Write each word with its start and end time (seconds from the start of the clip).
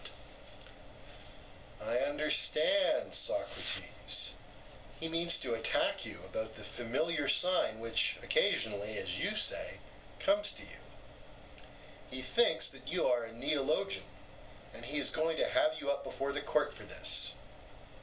EUTHYPHRO: 1.79 1.87
I 1.93 1.99
understand, 2.09 3.13
Socrates; 3.13 4.33
he 4.99 5.07
means 5.07 5.37
to 5.37 5.53
attack 5.53 6.05
you 6.07 6.23
about 6.23 6.55
the 6.55 6.63
familiar 6.63 7.27
sign 7.27 7.79
which 7.79 8.17
occasionally, 8.23 8.97
as 8.97 9.19
you 9.19 9.35
say, 9.35 9.77
comes 10.19 10.53
to 10.53 10.63
you. 10.63 10.79
He 12.09 12.23
thinks 12.23 12.67
that 12.69 12.87
you 12.87 13.07
are 13.09 13.25
a 13.25 13.31
neologian, 13.31 14.07
and 14.73 14.85
he 14.85 14.97
is 14.97 15.11
going 15.11 15.37
to 15.37 15.47
have 15.47 15.79
you 15.79 15.91
up 15.91 16.03
before 16.03 16.33
the 16.33 16.41
court 16.41 16.73
for 16.73 16.83
this. 16.83 17.33